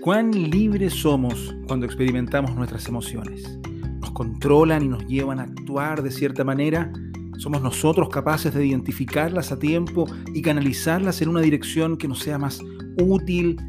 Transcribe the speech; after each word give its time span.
Cuán 0.00 0.30
libres 0.30 0.94
somos 0.94 1.54
cuando 1.68 1.84
experimentamos 1.84 2.56
nuestras 2.56 2.88
emociones. 2.88 3.58
Nos 4.00 4.10
controlan 4.12 4.82
y 4.82 4.88
nos 4.88 5.06
llevan 5.06 5.40
a 5.40 5.42
actuar 5.42 6.02
de 6.02 6.10
cierta 6.10 6.42
manera. 6.42 6.90
Somos 7.36 7.60
nosotros 7.60 8.08
capaces 8.08 8.54
de 8.54 8.64
identificarlas 8.64 9.52
a 9.52 9.58
tiempo 9.58 10.06
y 10.34 10.40
canalizarlas 10.40 11.20
en 11.20 11.28
una 11.28 11.42
dirección 11.42 11.98
que 11.98 12.08
nos 12.08 12.20
sea 12.20 12.38
más 12.38 12.62
útil, 12.98 13.60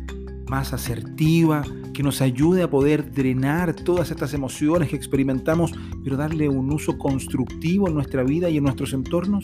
más 0.48 0.72
asertiva, 0.72 1.66
que 1.94 2.02
nos 2.02 2.22
ayude 2.22 2.64
a 2.64 2.70
poder 2.70 3.12
drenar 3.12 3.76
todas 3.76 4.10
estas 4.10 4.34
emociones 4.34 4.88
que 4.88 4.96
experimentamos, 4.96 5.74
pero 6.02 6.16
darle 6.16 6.48
un 6.48 6.72
uso 6.72 6.98
constructivo 6.98 7.90
en 7.90 7.94
nuestra 7.94 8.24
vida 8.24 8.50
y 8.50 8.56
en 8.56 8.64
nuestros 8.64 8.94
entornos. 8.94 9.44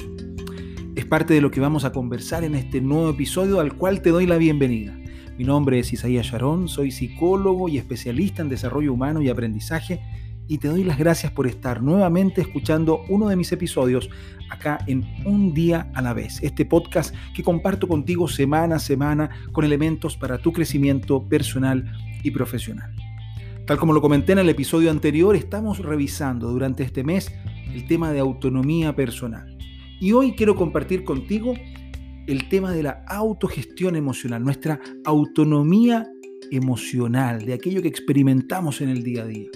Es 0.96 1.06
parte 1.06 1.34
de 1.34 1.42
lo 1.42 1.52
que 1.52 1.60
vamos 1.60 1.84
a 1.84 1.92
conversar 1.92 2.46
en 2.46 2.56
este 2.56 2.80
nuevo 2.80 3.10
episodio 3.10 3.60
al 3.60 3.74
cual 3.74 4.02
te 4.02 4.12
doy 4.12 4.26
la 4.26 4.38
bienvenida. 4.38 4.98
Mi 5.38 5.44
nombre 5.44 5.78
es 5.78 5.94
Isaías 5.94 6.26
Sharon, 6.26 6.68
soy 6.68 6.90
psicólogo 6.90 7.70
y 7.70 7.78
especialista 7.78 8.42
en 8.42 8.50
desarrollo 8.50 8.92
humano 8.92 9.22
y 9.22 9.30
aprendizaje 9.30 10.02
y 10.48 10.58
te 10.58 10.68
doy 10.68 10.84
las 10.84 10.98
gracias 10.98 11.32
por 11.32 11.46
estar 11.46 11.84
nuevamente 11.84 12.42
escuchando 12.42 13.04
uno 13.08 13.30
de 13.30 13.36
mis 13.36 13.52
episodios 13.52 14.10
acá 14.50 14.80
en 14.88 15.06
Un 15.26 15.54
día 15.54 15.92
a 15.94 16.02
la 16.02 16.14
vez, 16.14 16.42
este 16.42 16.66
podcast 16.66 17.14
que 17.36 17.44
comparto 17.44 17.88
contigo 17.88 18.28
semana 18.28 18.78
a 18.78 18.80
semana 18.80 19.30
con 19.52 19.64
elementos 19.64 20.18
para 20.18 20.40
tu 20.40 20.52
crecimiento 20.52 21.24
personal 21.24 21.86
y 22.24 22.32
profesional. 22.32 22.96
Tal 23.68 23.78
como 23.78 23.94
lo 23.94 24.02
comenté 24.02 24.32
en 24.32 24.40
el 24.40 24.50
episodio 24.50 24.90
anterior, 24.90 25.36
estamos 25.36 25.78
revisando 25.78 26.50
durante 26.50 26.82
este 26.82 27.04
mes 27.04 27.32
el 27.72 27.86
tema 27.86 28.12
de 28.12 28.22
autonomía 28.22 28.96
personal. 28.96 29.56
Y 30.00 30.14
hoy 30.14 30.32
quiero 30.32 30.56
compartir 30.56 31.04
contigo 31.04 31.54
el 32.28 32.50
tema 32.50 32.72
de 32.72 32.84
la 32.84 33.04
autogestión 33.08 33.96
emocional, 33.96 34.44
nuestra 34.44 34.80
autonomía 35.06 36.08
emocional, 36.52 37.46
de 37.46 37.54
aquello 37.54 37.82
que 37.82 37.88
experimentamos 37.88 38.82
en 38.82 38.90
el 38.90 39.04
día 39.04 39.24
a 39.24 39.26
día. 39.26 39.50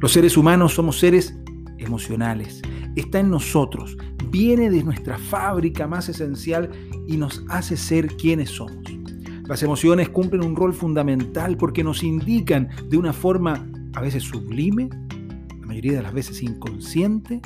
Los 0.00 0.12
seres 0.12 0.36
humanos 0.36 0.74
somos 0.74 0.98
seres 0.98 1.36
emocionales, 1.78 2.62
está 2.94 3.20
en 3.20 3.30
nosotros, 3.30 3.96
viene 4.30 4.70
de 4.70 4.82
nuestra 4.82 5.18
fábrica 5.18 5.86
más 5.86 6.08
esencial 6.08 6.70
y 7.06 7.16
nos 7.16 7.44
hace 7.48 7.76
ser 7.76 8.16
quienes 8.16 8.50
somos. 8.50 8.84
Las 9.48 9.62
emociones 9.62 10.08
cumplen 10.08 10.44
un 10.44 10.56
rol 10.56 10.74
fundamental 10.74 11.56
porque 11.56 11.84
nos 11.84 12.02
indican 12.02 12.68
de 12.88 12.96
una 12.96 13.12
forma 13.12 13.66
a 13.94 14.00
veces 14.00 14.24
sublime, 14.24 14.88
la 15.60 15.66
mayoría 15.66 15.92
de 15.92 16.02
las 16.02 16.12
veces 16.12 16.42
inconsciente, 16.42 17.40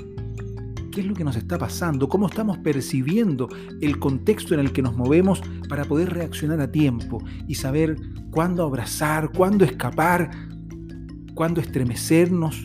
qué 0.91 1.01
es 1.01 1.07
lo 1.07 1.15
que 1.15 1.25
nos 1.25 1.37
está 1.37 1.59
pasando, 1.59 2.09
cómo 2.09 2.27
estamos 2.27 2.59
percibiendo 2.59 3.49
el 3.81 3.99
contexto 3.99 4.55
en 4.55 4.61
el 4.61 4.73
que 4.73 4.83
nos 4.83 4.97
movemos 4.97 5.41
para 5.69 5.85
poder 5.85 6.13
reaccionar 6.13 6.61
a 6.61 6.71
tiempo 6.71 7.23
y 7.47 7.55
saber 7.55 7.97
cuándo 8.31 8.65
abrazar, 8.65 9.31
cuándo 9.33 9.65
escapar, 9.65 10.31
cuándo 11.35 11.61
estremecernos 11.61 12.65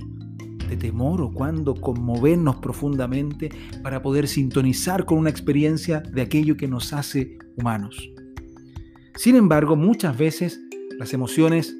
de 0.70 0.78
temor 0.78 1.22
o 1.22 1.31
cuándo 1.31 1.76
conmovernos 1.76 2.58
profundamente 2.58 3.50
para 3.84 4.02
poder 4.02 4.28
sintonizar 4.28 5.06
con 5.06 5.20
una 5.20 5.30
experiencia 5.30 6.02
de 6.02 6.22
aquello 6.22 6.58
que 6.58 6.68
nos 6.68 6.92
hace 6.94 7.38
humanos. 7.56 8.09
Sin 9.16 9.36
embargo, 9.36 9.76
muchas 9.76 10.18
veces 10.18 10.59
las 10.98 11.14
emociones 11.14 11.76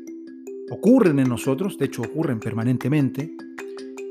ocurren 0.70 1.20
en 1.20 1.30
nosotros, 1.30 1.78
de 1.78 1.86
hecho 1.86 2.02
ocurren 2.04 2.40
permanentemente, 2.40 3.36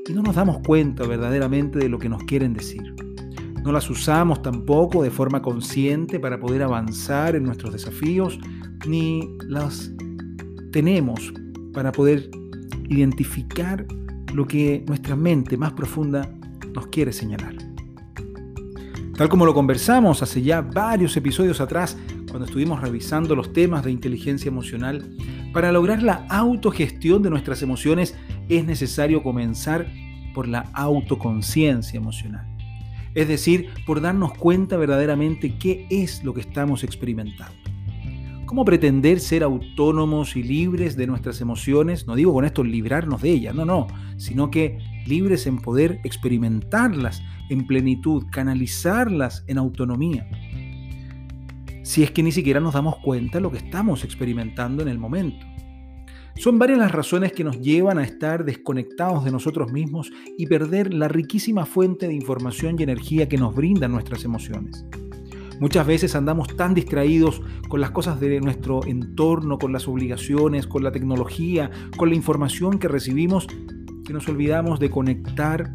y 0.08 0.12
no 0.12 0.22
nos 0.22 0.34
damos 0.34 0.58
cuenta 0.66 1.06
verdaderamente 1.06 1.78
de 1.78 1.88
lo 1.88 1.98
que 1.98 2.08
nos 2.08 2.22
quieren 2.24 2.52
decir. 2.52 2.94
No 3.62 3.72
las 3.72 3.88
usamos 3.88 4.42
tampoco 4.42 5.02
de 5.02 5.10
forma 5.10 5.40
consciente 5.40 6.20
para 6.20 6.38
poder 6.38 6.62
avanzar 6.62 7.34
en 7.34 7.44
nuestros 7.44 7.72
desafíos, 7.72 8.38
ni 8.86 9.36
las 9.48 9.90
tenemos 10.70 11.32
para 11.72 11.90
poder 11.90 12.30
identificar 12.88 13.86
lo 14.34 14.46
que 14.46 14.84
nuestra 14.86 15.16
mente 15.16 15.56
más 15.56 15.72
profunda 15.72 16.28
nos 16.74 16.88
quiere 16.88 17.12
señalar. 17.12 17.54
Tal 19.16 19.28
como 19.28 19.46
lo 19.46 19.54
conversamos 19.54 20.22
hace 20.22 20.42
ya 20.42 20.60
varios 20.60 21.16
episodios 21.16 21.60
atrás, 21.60 21.96
cuando 22.28 22.46
estuvimos 22.46 22.80
revisando 22.80 23.36
los 23.36 23.52
temas 23.52 23.84
de 23.84 23.92
inteligencia 23.92 24.48
emocional, 24.48 25.08
para 25.54 25.70
lograr 25.70 26.02
la 26.02 26.26
autogestión 26.28 27.22
de 27.22 27.30
nuestras 27.30 27.62
emociones 27.62 28.16
es 28.48 28.66
necesario 28.66 29.22
comenzar 29.22 29.86
por 30.34 30.48
la 30.48 30.68
autoconciencia 30.74 31.96
emocional. 31.96 32.44
Es 33.14 33.28
decir, 33.28 33.68
por 33.86 34.00
darnos 34.00 34.36
cuenta 34.36 34.76
verdaderamente 34.76 35.56
qué 35.56 35.86
es 35.88 36.24
lo 36.24 36.34
que 36.34 36.40
estamos 36.40 36.82
experimentando. 36.82 37.54
¿Cómo 38.46 38.64
pretender 38.64 39.20
ser 39.20 39.44
autónomos 39.44 40.34
y 40.34 40.42
libres 40.42 40.96
de 40.96 41.06
nuestras 41.06 41.40
emociones? 41.40 42.06
No 42.08 42.16
digo 42.16 42.32
con 42.32 42.44
esto 42.44 42.64
librarnos 42.64 43.22
de 43.22 43.30
ellas, 43.30 43.54
no, 43.54 43.64
no, 43.64 43.86
sino 44.16 44.50
que 44.50 44.78
libres 45.06 45.46
en 45.46 45.58
poder 45.58 46.00
experimentarlas 46.02 47.22
en 47.48 47.66
plenitud, 47.66 48.24
canalizarlas 48.32 49.44
en 49.46 49.58
autonomía. 49.58 50.28
Si 51.84 52.02
es 52.02 52.10
que 52.10 52.22
ni 52.22 52.32
siquiera 52.32 52.60
nos 52.60 52.72
damos 52.72 52.96
cuenta 52.96 53.36
de 53.36 53.42
lo 53.42 53.50
que 53.50 53.58
estamos 53.58 54.04
experimentando 54.04 54.82
en 54.82 54.88
el 54.88 54.98
momento. 54.98 55.44
Son 56.34 56.58
varias 56.58 56.78
las 56.78 56.90
razones 56.90 57.32
que 57.32 57.44
nos 57.44 57.60
llevan 57.60 57.98
a 57.98 58.04
estar 58.04 58.46
desconectados 58.46 59.22
de 59.22 59.30
nosotros 59.30 59.70
mismos 59.70 60.10
y 60.38 60.46
perder 60.46 60.94
la 60.94 61.08
riquísima 61.08 61.66
fuente 61.66 62.08
de 62.08 62.14
información 62.14 62.76
y 62.78 62.84
energía 62.84 63.28
que 63.28 63.36
nos 63.36 63.54
brindan 63.54 63.92
nuestras 63.92 64.24
emociones. 64.24 64.86
Muchas 65.60 65.86
veces 65.86 66.14
andamos 66.14 66.48
tan 66.56 66.72
distraídos 66.72 67.42
con 67.68 67.82
las 67.82 67.90
cosas 67.90 68.18
de 68.18 68.40
nuestro 68.40 68.82
entorno, 68.86 69.58
con 69.58 69.74
las 69.74 69.86
obligaciones, 69.86 70.66
con 70.66 70.84
la 70.84 70.90
tecnología, 70.90 71.70
con 71.98 72.08
la 72.08 72.16
información 72.16 72.78
que 72.78 72.88
recibimos, 72.88 73.46
que 74.06 74.14
nos 74.14 74.26
olvidamos 74.26 74.80
de 74.80 74.90
conectar 74.90 75.74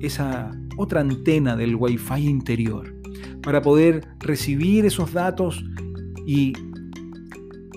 esa 0.00 0.50
otra 0.76 1.00
antena 1.00 1.54
del 1.54 1.76
Wi-Fi 1.76 2.28
interior 2.28 3.03
para 3.44 3.62
poder 3.62 4.06
recibir 4.20 4.86
esos 4.86 5.12
datos 5.12 5.64
y 6.26 6.54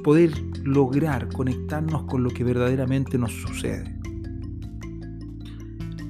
poder 0.03 0.31
lograr 0.63 1.27
conectarnos 1.27 2.03
con 2.03 2.23
lo 2.23 2.29
que 2.29 2.43
verdaderamente 2.43 3.17
nos 3.17 3.33
sucede. 3.33 3.93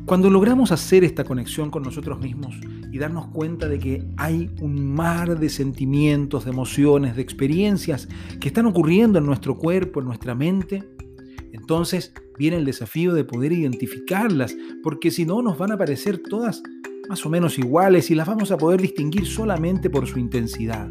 Cuando 0.05 0.29
logramos 0.29 0.71
hacer 0.71 1.03
esta 1.03 1.23
conexión 1.23 1.69
con 1.69 1.83
nosotros 1.83 2.19
mismos 2.21 2.55
y 2.91 2.97
darnos 2.97 3.27
cuenta 3.27 3.67
de 3.67 3.77
que 3.77 4.07
hay 4.15 4.49
un 4.61 4.93
mar 4.93 5.37
de 5.37 5.49
sentimientos, 5.49 6.45
de 6.45 6.51
emociones, 6.51 7.15
de 7.15 7.21
experiencias 7.21 8.07
que 8.39 8.47
están 8.47 8.67
ocurriendo 8.67 9.19
en 9.19 9.25
nuestro 9.25 9.57
cuerpo, 9.57 9.99
en 9.99 10.05
nuestra 10.05 10.33
mente, 10.33 10.87
entonces 11.51 12.13
viene 12.37 12.57
el 12.57 12.65
desafío 12.65 13.13
de 13.13 13.25
poder 13.25 13.51
identificarlas, 13.51 14.55
porque 14.81 15.11
si 15.11 15.25
no 15.25 15.41
nos 15.41 15.57
van 15.57 15.73
a 15.73 15.77
parecer 15.77 16.19
todas 16.19 16.63
más 17.09 17.25
o 17.25 17.29
menos 17.29 17.57
iguales 17.57 18.11
y 18.11 18.15
las 18.15 18.27
vamos 18.27 18.51
a 18.51 18.57
poder 18.57 18.81
distinguir 18.81 19.25
solamente 19.25 19.89
por 19.89 20.07
su 20.07 20.19
intensidad. 20.19 20.89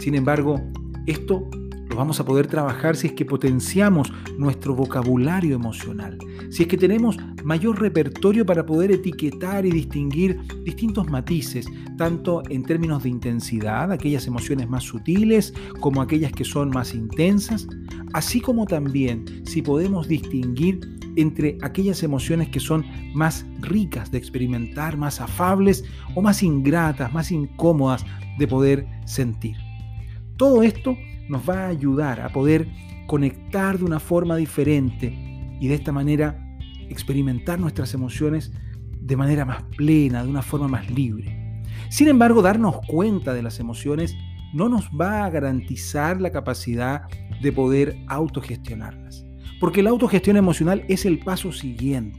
Sin 0.00 0.14
embargo, 0.14 0.60
esto 1.06 1.48
lo 1.88 1.96
vamos 1.96 2.18
a 2.18 2.24
poder 2.24 2.46
trabajar 2.46 2.96
si 2.96 3.08
es 3.08 3.12
que 3.12 3.24
potenciamos 3.24 4.12
nuestro 4.38 4.74
vocabulario 4.74 5.54
emocional, 5.54 6.18
si 6.50 6.62
es 6.62 6.68
que 6.68 6.76
tenemos 6.76 7.18
mayor 7.44 7.80
repertorio 7.80 8.44
para 8.44 8.66
poder 8.66 8.90
etiquetar 8.90 9.66
y 9.66 9.70
distinguir 9.70 10.40
distintos 10.64 11.08
matices, 11.08 11.66
tanto 11.96 12.42
en 12.48 12.64
términos 12.64 13.02
de 13.02 13.10
intensidad, 13.10 13.92
aquellas 13.92 14.26
emociones 14.26 14.68
más 14.68 14.84
sutiles 14.84 15.52
como 15.80 16.02
aquellas 16.02 16.32
que 16.32 16.44
son 16.44 16.70
más 16.70 16.94
intensas, 16.94 17.68
así 18.12 18.40
como 18.40 18.66
también 18.66 19.24
si 19.44 19.62
podemos 19.62 20.08
distinguir 20.08 20.80
entre 21.16 21.58
aquellas 21.62 22.02
emociones 22.02 22.48
que 22.48 22.60
son 22.60 22.84
más 23.14 23.46
ricas 23.60 24.10
de 24.10 24.18
experimentar, 24.18 24.96
más 24.96 25.20
afables 25.20 25.84
o 26.14 26.22
más 26.22 26.42
ingratas, 26.42 27.12
más 27.12 27.30
incómodas 27.30 28.04
de 28.38 28.46
poder 28.46 28.86
sentir. 29.04 29.56
Todo 30.36 30.62
esto 30.62 30.96
nos 31.28 31.48
va 31.48 31.64
a 31.64 31.68
ayudar 31.68 32.20
a 32.20 32.28
poder 32.30 32.68
conectar 33.06 33.78
de 33.78 33.84
una 33.84 34.00
forma 34.00 34.36
diferente 34.36 35.14
y 35.60 35.68
de 35.68 35.74
esta 35.74 35.92
manera 35.92 36.38
experimentar 36.88 37.58
nuestras 37.58 37.94
emociones 37.94 38.52
de 39.00 39.16
manera 39.16 39.44
más 39.44 39.62
plena, 39.76 40.22
de 40.22 40.30
una 40.30 40.42
forma 40.42 40.68
más 40.68 40.90
libre. 40.90 41.62
Sin 41.90 42.08
embargo, 42.08 42.42
darnos 42.42 42.76
cuenta 42.86 43.34
de 43.34 43.42
las 43.42 43.60
emociones 43.60 44.16
no 44.52 44.68
nos 44.68 44.88
va 44.88 45.24
a 45.24 45.30
garantizar 45.30 46.20
la 46.20 46.30
capacidad 46.30 47.02
de 47.42 47.52
poder 47.52 47.98
autogestionarlas, 48.06 49.23
porque 49.60 49.82
la 49.82 49.90
autogestión 49.90 50.36
emocional 50.36 50.84
es 50.88 51.04
el 51.04 51.18
paso 51.18 51.52
siguiente. 51.52 52.18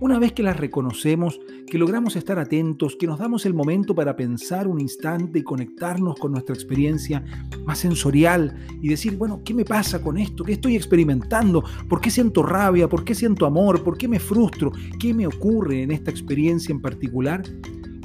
Una 0.00 0.18
vez 0.18 0.32
que 0.32 0.42
las 0.42 0.56
reconocemos, 0.56 1.38
que 1.66 1.76
logramos 1.76 2.16
estar 2.16 2.38
atentos, 2.38 2.96
que 2.96 3.06
nos 3.06 3.18
damos 3.18 3.44
el 3.44 3.52
momento 3.52 3.94
para 3.94 4.16
pensar 4.16 4.66
un 4.66 4.80
instante 4.80 5.40
y 5.40 5.42
conectarnos 5.42 6.18
con 6.18 6.32
nuestra 6.32 6.54
experiencia 6.54 7.22
más 7.66 7.80
sensorial 7.80 8.56
y 8.80 8.88
decir, 8.88 9.18
bueno, 9.18 9.42
¿qué 9.44 9.52
me 9.52 9.66
pasa 9.66 10.00
con 10.00 10.16
esto? 10.16 10.42
¿Qué 10.42 10.54
estoy 10.54 10.74
experimentando? 10.74 11.62
¿Por 11.86 12.00
qué 12.00 12.10
siento 12.10 12.42
rabia? 12.42 12.88
¿Por 12.88 13.04
qué 13.04 13.14
siento 13.14 13.44
amor? 13.44 13.84
¿Por 13.84 13.98
qué 13.98 14.08
me 14.08 14.18
frustro? 14.18 14.72
¿Qué 14.98 15.12
me 15.12 15.26
ocurre 15.26 15.82
en 15.82 15.90
esta 15.90 16.10
experiencia 16.10 16.72
en 16.72 16.80
particular? 16.80 17.42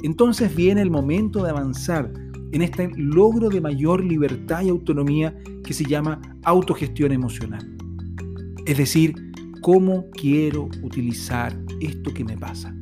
Entonces 0.02 0.54
viene 0.54 0.82
el 0.82 0.90
momento 0.90 1.42
de 1.42 1.48
avanzar 1.48 2.12
en 2.52 2.60
este 2.60 2.90
logro 2.94 3.48
de 3.48 3.62
mayor 3.62 4.04
libertad 4.04 4.62
y 4.62 4.68
autonomía 4.68 5.34
que 5.64 5.72
se 5.72 5.84
llama 5.84 6.20
autogestión 6.44 7.12
emocional. 7.12 7.75
Es 8.66 8.78
decir, 8.78 9.14
cómo 9.60 10.10
quiero 10.10 10.68
utilizar 10.82 11.56
esto 11.80 12.12
que 12.12 12.24
me 12.24 12.36
pasa. 12.36 12.74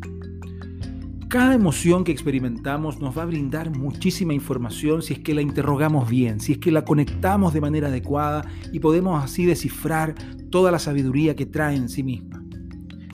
Cada 1.29 1.55
emoción 1.55 2.05
que 2.05 2.13
experimentamos 2.13 3.01
nos 3.01 3.19
va 3.19 3.23
a 3.23 3.27
brindar 3.27 3.77
muchísima 3.77 4.33
información 4.33 5.03
si 5.03 5.15
es 5.15 5.19
que 5.19 5.35
la 5.35 5.43
interrogamos 5.43 6.09
bien, 6.09 6.41
si 6.41 6.53
es 6.53 6.59
que 6.59 6.71
la 6.71 6.85
conectamos 6.85 7.53
de 7.53 7.61
manera 7.61 7.89
adecuada 7.89 8.49
y 8.73 8.81
podemos 8.81 9.23
así 9.23 9.45
descifrar 9.45 10.15
toda 10.51 10.71
la 10.71 10.79
sabiduría 10.79 11.37
que 11.37 11.45
trae 11.45 11.77
en 11.77 11.89
sí 11.89 12.03
misma. 12.03 12.44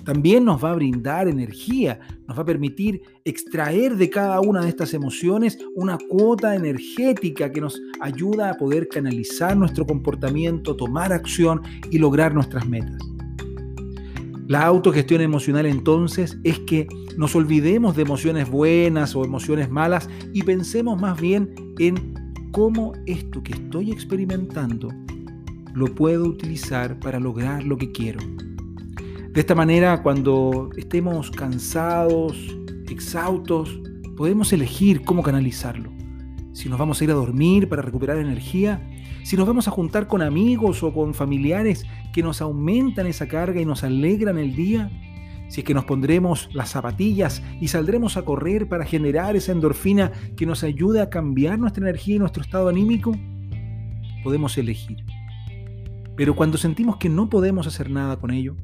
También 0.04 0.44
nos 0.44 0.62
va 0.62 0.70
a 0.70 0.74
brindar 0.74 1.28
energía, 1.28 2.00
nos 2.26 2.38
va 2.38 2.42
a 2.42 2.46
permitir 2.46 3.02
extraer 3.24 3.96
de 3.96 4.10
cada 4.10 4.40
una 4.40 4.62
de 4.62 4.68
estas 4.68 4.94
emociones 4.94 5.58
una 5.74 5.98
cuota 5.98 6.54
energética 6.54 7.52
que 7.52 7.60
nos 7.60 7.80
ayuda 8.00 8.50
a 8.50 8.54
poder 8.54 8.88
canalizar 8.88 9.56
nuestro 9.56 9.86
comportamiento, 9.86 10.76
tomar 10.76 11.12
acción 11.12 11.62
y 11.90 11.98
lograr 11.98 12.34
nuestras 12.34 12.66
metas. 12.66 12.98
La 14.50 14.64
autogestión 14.64 15.20
emocional 15.20 15.66
entonces 15.66 16.36
es 16.42 16.58
que 16.60 16.88
nos 17.16 17.36
olvidemos 17.36 17.94
de 17.94 18.02
emociones 18.02 18.50
buenas 18.50 19.14
o 19.14 19.24
emociones 19.24 19.70
malas 19.70 20.08
y 20.32 20.42
pensemos 20.42 21.00
más 21.00 21.20
bien 21.20 21.54
en 21.78 22.14
cómo 22.50 22.92
esto 23.06 23.44
que 23.44 23.52
estoy 23.52 23.92
experimentando 23.92 24.88
lo 25.72 25.86
puedo 25.94 26.24
utilizar 26.24 26.98
para 26.98 27.20
lograr 27.20 27.62
lo 27.62 27.76
que 27.76 27.92
quiero. 27.92 28.18
De 29.32 29.42
esta 29.42 29.54
manera, 29.54 30.02
cuando 30.02 30.70
estemos 30.76 31.30
cansados, 31.30 32.36
exhaustos, 32.88 33.80
podemos 34.16 34.52
elegir 34.52 35.04
cómo 35.04 35.22
canalizarlo. 35.22 35.92
Si 36.52 36.68
nos 36.68 36.80
vamos 36.80 37.00
a 37.00 37.04
ir 37.04 37.12
a 37.12 37.14
dormir 37.14 37.68
para 37.68 37.80
recuperar 37.80 38.18
energía, 38.18 38.84
si 39.22 39.36
nos 39.36 39.46
vamos 39.46 39.68
a 39.68 39.70
juntar 39.70 40.08
con 40.08 40.20
amigos 40.20 40.82
o 40.82 40.92
con 40.92 41.14
familiares 41.14 41.86
que 42.12 42.24
nos 42.24 42.42
aumentan 42.42 43.06
esa 43.06 43.28
carga 43.28 43.60
y 43.60 43.64
nos 43.64 43.84
alegran 43.84 44.36
el 44.36 44.56
día, 44.56 44.90
si 45.48 45.60
es 45.60 45.64
que 45.64 45.74
nos 45.74 45.84
pondremos 45.84 46.48
las 46.52 46.70
zapatillas 46.70 47.40
y 47.60 47.68
saldremos 47.68 48.16
a 48.16 48.22
correr 48.22 48.68
para 48.68 48.84
generar 48.84 49.36
esa 49.36 49.52
endorfina 49.52 50.10
que 50.36 50.44
nos 50.44 50.64
ayude 50.64 51.00
a 51.02 51.08
cambiar 51.08 51.56
nuestra 51.56 51.84
energía 51.84 52.16
y 52.16 52.18
nuestro 52.18 52.42
estado 52.42 52.68
anímico, 52.68 53.16
podemos 54.24 54.58
elegir. 54.58 55.04
Pero 56.16 56.34
cuando 56.34 56.58
sentimos 56.58 56.96
que 56.96 57.08
no 57.08 57.30
podemos 57.30 57.68
hacer 57.68 57.90
nada 57.90 58.16
con 58.16 58.32
ello, 58.32 58.56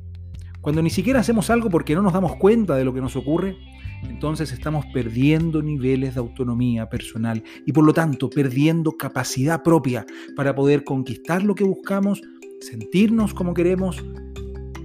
cuando 0.67 0.83
ni 0.83 0.91
siquiera 0.91 1.21
hacemos 1.21 1.49
algo 1.49 1.71
porque 1.71 1.95
no 1.95 2.03
nos 2.03 2.13
damos 2.13 2.35
cuenta 2.35 2.75
de 2.75 2.85
lo 2.85 2.93
que 2.93 3.01
nos 3.01 3.15
ocurre, 3.15 3.57
entonces 4.03 4.51
estamos 4.51 4.85
perdiendo 4.87 5.63
niveles 5.63 6.15
de 6.15 6.19
autonomía 6.19 6.89
personal 6.89 7.41
y 7.65 7.71
por 7.71 7.85
lo 7.85 7.93
tanto 7.93 8.29
perdiendo 8.29 8.91
capacidad 8.91 9.63
propia 9.63 10.05
para 10.35 10.57
poder 10.57 10.83
conquistar 10.83 11.45
lo 11.45 11.55
que 11.55 11.63
buscamos, 11.63 12.21
sentirnos 12.61 13.33
como 13.33 13.55
queremos 13.55 14.05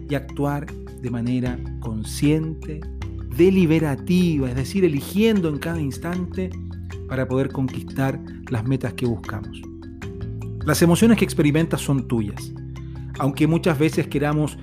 y 0.08 0.14
actuar 0.14 0.68
de 1.02 1.10
manera 1.10 1.58
consciente, 1.80 2.80
deliberativa, 3.36 4.50
es 4.50 4.56
decir, 4.56 4.86
eligiendo 4.86 5.50
en 5.50 5.58
cada 5.58 5.82
instante 5.82 6.52
para 7.10 7.28
poder 7.28 7.52
conquistar 7.52 8.22
las 8.52 8.68
metas 8.68 8.94
que 8.94 9.08
buscamos. 9.08 9.60
Las 10.64 10.80
emociones 10.84 11.18
que 11.18 11.26
experimentas 11.26 11.82
son 11.82 12.08
tuyas, 12.08 12.54
aunque 13.18 13.48
muchas 13.48 13.80
veces 13.80 14.06
queramos 14.06 14.60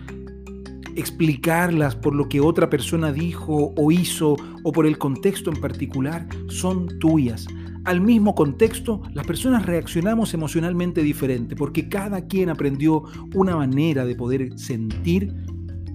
explicarlas 0.99 1.95
por 1.95 2.15
lo 2.15 2.29
que 2.29 2.41
otra 2.41 2.69
persona 2.69 3.13
dijo 3.13 3.73
o 3.77 3.93
hizo 3.93 4.37
o 4.65 4.73
por 4.73 4.85
el 4.85 4.99
contexto 4.99 5.51
en 5.51 5.61
particular, 5.61 6.27
son 6.49 6.99
tuyas. 6.99 7.47
Al 7.85 8.01
mismo 8.01 8.35
contexto, 8.35 9.01
las 9.15 9.25
personas 9.25 9.65
reaccionamos 9.65 10.35
emocionalmente 10.35 11.03
diferente 11.03 11.55
porque 11.55 11.89
cada 11.89 12.27
quien 12.27 12.51
aprendió 12.51 13.05
una 13.35 13.55
manera 13.55 14.05
de 14.05 14.17
poder 14.17 14.59
sentir, 14.59 15.33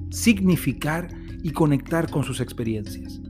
significar 0.09 1.09
y 1.43 1.51
conectar 1.51 2.09
con 2.09 2.23
sus 2.23 2.39
experiencias. 2.39 3.21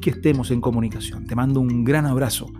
que 0.01 0.10
estemos 0.10 0.50
en 0.50 0.60
comunicación. 0.60 1.27
Te 1.27 1.36
mando 1.36 1.60
un 1.60 1.84
gran 1.84 2.07
abrazo 2.07 2.51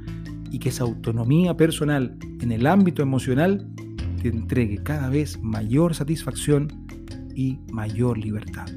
y 0.52 0.60
que 0.60 0.70
esa 0.70 0.84
autonomía 0.84 1.58
personal 1.58 2.16
en 2.42 2.52
el 2.52 2.68
ámbito 2.68 3.02
emocional 3.02 3.68
te 4.22 4.28
entregue 4.28 4.84
cada 4.84 5.10
vez 5.10 5.42
mayor 5.42 5.96
satisfacción 5.96 6.86
y 7.34 7.58
mayor 7.72 8.20
libertad. 8.20 8.68